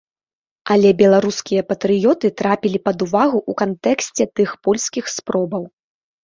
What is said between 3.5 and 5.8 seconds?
кантэксце тых польскіх спробаў.